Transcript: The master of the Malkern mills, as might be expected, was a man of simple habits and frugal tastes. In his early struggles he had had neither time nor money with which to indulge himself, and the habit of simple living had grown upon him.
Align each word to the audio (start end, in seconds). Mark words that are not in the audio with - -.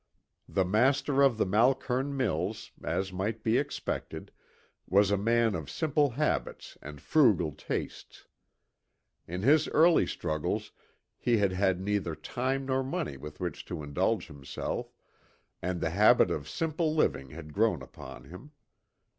The 0.49 0.65
master 0.65 1.21
of 1.21 1.37
the 1.37 1.45
Malkern 1.45 2.17
mills, 2.17 2.71
as 2.83 3.13
might 3.13 3.43
be 3.43 3.59
expected, 3.59 4.31
was 4.87 5.11
a 5.11 5.15
man 5.15 5.53
of 5.53 5.69
simple 5.69 6.09
habits 6.09 6.75
and 6.81 6.99
frugal 6.99 7.51
tastes. 7.51 8.25
In 9.27 9.43
his 9.43 9.67
early 9.67 10.07
struggles 10.07 10.71
he 11.19 11.37
had 11.37 11.51
had 11.51 11.79
neither 11.79 12.15
time 12.15 12.65
nor 12.65 12.83
money 12.83 13.15
with 13.15 13.39
which 13.39 13.63
to 13.65 13.83
indulge 13.83 14.25
himself, 14.25 14.91
and 15.61 15.79
the 15.79 15.91
habit 15.91 16.31
of 16.31 16.49
simple 16.49 16.95
living 16.95 17.29
had 17.29 17.53
grown 17.53 17.83
upon 17.83 18.23
him. 18.23 18.53